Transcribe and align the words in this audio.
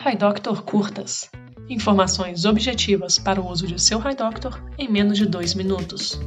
HiDoctor 0.00 0.62
Curtas. 0.62 1.28
Informações 1.68 2.44
objetivas 2.44 3.18
para 3.18 3.40
o 3.40 3.48
uso 3.48 3.66
de 3.66 3.82
seu 3.82 3.98
HiDoctor 3.98 4.62
em 4.78 4.88
menos 4.88 5.18
de 5.18 5.26
dois 5.26 5.54
minutos. 5.54 6.20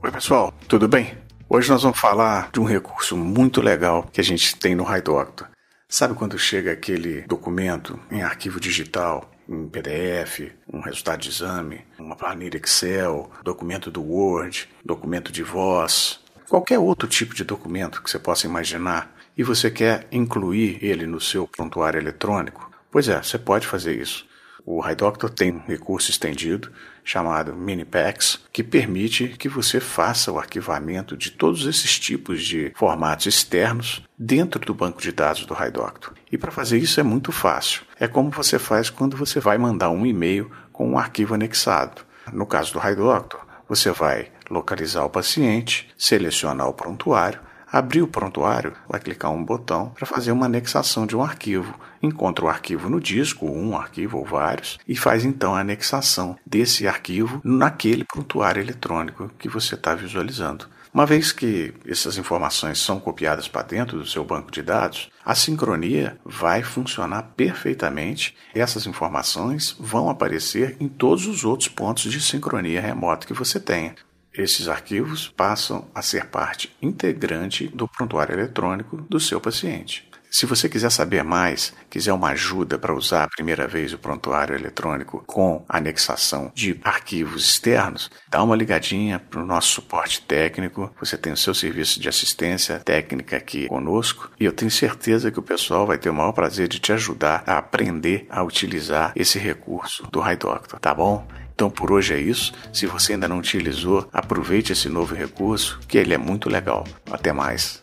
Oi, 0.00 0.10
pessoal, 0.12 0.54
tudo 0.68 0.86
bem? 0.86 1.18
Hoje 1.48 1.68
nós 1.68 1.82
vamos 1.82 1.98
falar 1.98 2.50
de 2.52 2.60
um 2.60 2.64
recurso 2.64 3.16
muito 3.16 3.60
legal 3.60 4.04
que 4.04 4.20
a 4.20 4.24
gente 4.24 4.54
tem 4.54 4.76
no 4.76 4.84
HiDoctor. 4.84 5.48
Sabe 5.88 6.14
quando 6.14 6.38
chega 6.38 6.70
aquele 6.70 7.22
documento 7.22 7.98
em 8.08 8.22
arquivo 8.22 8.60
digital, 8.60 9.28
em 9.48 9.68
PDF, 9.68 10.52
um 10.72 10.80
resultado 10.80 11.20
de 11.20 11.28
exame, 11.28 11.80
uma 11.98 12.14
planilha 12.14 12.56
Excel, 12.56 13.28
documento 13.42 13.90
do 13.90 14.00
Word, 14.00 14.68
documento 14.84 15.32
de 15.32 15.42
voz, 15.42 16.20
qualquer 16.48 16.78
outro 16.78 17.08
tipo 17.08 17.34
de 17.34 17.42
documento 17.42 18.00
que 18.00 18.08
você 18.08 18.18
possa 18.18 18.46
imaginar 18.46 19.11
e 19.36 19.42
você 19.42 19.70
quer 19.70 20.06
incluir 20.12 20.78
ele 20.82 21.06
no 21.06 21.20
seu 21.20 21.46
prontuário 21.46 21.98
eletrônico? 21.98 22.70
Pois 22.90 23.08
é, 23.08 23.22
você 23.22 23.38
pode 23.38 23.66
fazer 23.66 24.00
isso. 24.00 24.26
O 24.64 24.80
HiDoctor 24.86 25.28
tem 25.28 25.52
um 25.52 25.66
recurso 25.66 26.10
estendido 26.10 26.70
chamado 27.02 27.52
Minipax, 27.54 28.40
que 28.52 28.62
permite 28.62 29.28
que 29.30 29.48
você 29.48 29.80
faça 29.80 30.30
o 30.30 30.38
arquivamento 30.38 31.16
de 31.16 31.32
todos 31.32 31.66
esses 31.66 31.98
tipos 31.98 32.44
de 32.44 32.72
formatos 32.76 33.26
externos 33.26 34.02
dentro 34.16 34.60
do 34.60 34.72
banco 34.72 35.02
de 35.02 35.10
dados 35.10 35.44
do 35.44 35.54
HiDoctor. 35.54 36.14
E 36.30 36.38
para 36.38 36.52
fazer 36.52 36.78
isso 36.78 37.00
é 37.00 37.02
muito 37.02 37.32
fácil. 37.32 37.82
É 37.98 38.06
como 38.06 38.30
você 38.30 38.56
faz 38.56 38.88
quando 38.88 39.16
você 39.16 39.40
vai 39.40 39.58
mandar 39.58 39.90
um 39.90 40.06
e-mail 40.06 40.48
com 40.72 40.88
um 40.88 40.98
arquivo 40.98 41.34
anexado. 41.34 42.02
No 42.32 42.46
caso 42.46 42.72
do 42.72 42.78
HiDoctor, 42.78 43.40
você 43.68 43.90
vai 43.90 44.30
localizar 44.48 45.04
o 45.04 45.10
paciente, 45.10 45.88
selecionar 45.98 46.68
o 46.68 46.74
prontuário, 46.74 47.40
abrir 47.72 48.02
o 48.02 48.06
prontuário, 48.06 48.74
vai 48.86 49.00
clicar 49.00 49.32
um 49.32 49.42
botão 49.42 49.88
para 49.88 50.06
fazer 50.06 50.30
uma 50.30 50.44
anexação 50.44 51.06
de 51.06 51.16
um 51.16 51.22
arquivo. 51.22 51.74
Encontra 52.02 52.44
o 52.44 52.48
arquivo 52.48 52.90
no 52.90 53.00
disco, 53.00 53.46
um 53.46 53.74
arquivo 53.76 54.18
ou 54.18 54.24
vários, 54.26 54.78
e 54.86 54.94
faz 54.94 55.24
então 55.24 55.54
a 55.54 55.60
anexação 55.60 56.36
desse 56.44 56.86
arquivo 56.86 57.40
naquele 57.42 58.04
prontuário 58.04 58.60
eletrônico 58.60 59.30
que 59.38 59.48
você 59.48 59.74
está 59.74 59.94
visualizando. 59.94 60.66
Uma 60.92 61.06
vez 61.06 61.32
que 61.32 61.72
essas 61.86 62.18
informações 62.18 62.78
são 62.78 63.00
copiadas 63.00 63.48
para 63.48 63.62
dentro 63.62 63.96
do 63.96 64.06
seu 64.06 64.22
banco 64.22 64.50
de 64.50 64.60
dados, 64.60 65.10
a 65.24 65.34
sincronia 65.34 66.18
vai 66.22 66.62
funcionar 66.62 67.30
perfeitamente. 67.34 68.36
Essas 68.54 68.86
informações 68.86 69.74
vão 69.80 70.10
aparecer 70.10 70.76
em 70.78 70.88
todos 70.88 71.26
os 71.26 71.44
outros 71.44 71.70
pontos 71.70 72.12
de 72.12 72.20
sincronia 72.20 72.78
remota 72.78 73.26
que 73.26 73.32
você 73.32 73.58
tenha. 73.58 73.94
Esses 74.34 74.66
arquivos 74.66 75.28
passam 75.36 75.90
a 75.94 76.00
ser 76.00 76.26
parte 76.26 76.74
integrante 76.80 77.68
do 77.68 77.86
prontuário 77.86 78.34
eletrônico 78.34 78.96
do 79.08 79.20
seu 79.20 79.40
paciente. 79.40 80.10
Se 80.30 80.46
você 80.46 80.66
quiser 80.66 80.90
saber 80.90 81.22
mais, 81.22 81.74
quiser 81.90 82.14
uma 82.14 82.30
ajuda 82.30 82.78
para 82.78 82.94
usar 82.94 83.24
a 83.24 83.28
primeira 83.28 83.68
vez 83.68 83.92
o 83.92 83.98
prontuário 83.98 84.54
eletrônico 84.54 85.22
com 85.26 85.62
anexação 85.68 86.50
de 86.54 86.80
arquivos 86.82 87.44
externos, 87.44 88.10
dá 88.30 88.42
uma 88.42 88.56
ligadinha 88.56 89.18
para 89.18 89.42
o 89.42 89.44
nosso 89.44 89.68
suporte 89.68 90.22
técnico. 90.22 90.90
Você 90.98 91.18
tem 91.18 91.34
o 91.34 91.36
seu 91.36 91.52
serviço 91.52 92.00
de 92.00 92.08
assistência 92.08 92.80
técnica 92.80 93.36
aqui 93.36 93.68
conosco 93.68 94.30
e 94.40 94.46
eu 94.46 94.52
tenho 94.54 94.70
certeza 94.70 95.30
que 95.30 95.38
o 95.38 95.42
pessoal 95.42 95.86
vai 95.86 95.98
ter 95.98 96.08
o 96.08 96.14
maior 96.14 96.32
prazer 96.32 96.66
de 96.66 96.78
te 96.78 96.94
ajudar 96.94 97.44
a 97.46 97.58
aprender 97.58 98.26
a 98.30 98.42
utilizar 98.42 99.12
esse 99.14 99.38
recurso 99.38 100.08
do 100.10 100.26
HiDoctor, 100.26 100.80
tá 100.80 100.94
bom? 100.94 101.28
Então 101.54 101.70
por 101.70 101.92
hoje 101.92 102.14
é 102.14 102.18
isso. 102.18 102.52
Se 102.72 102.86
você 102.86 103.12
ainda 103.12 103.28
não 103.28 103.38
utilizou, 103.38 104.08
aproveite 104.12 104.72
esse 104.72 104.88
novo 104.88 105.14
recurso, 105.14 105.78
que 105.86 105.98
ele 105.98 106.14
é 106.14 106.18
muito 106.18 106.48
legal. 106.48 106.86
Até 107.10 107.32
mais. 107.32 107.82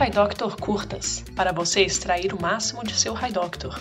HiDoctor 0.00 0.56
Curtas 0.56 1.22
para 1.36 1.52
você 1.52 1.82
extrair 1.82 2.32
o 2.32 2.40
máximo 2.40 2.82
de 2.82 2.94
seu 2.94 3.14
HiDoctor. 3.14 3.78